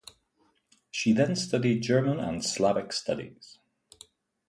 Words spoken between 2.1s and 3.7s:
and Slavic Studies.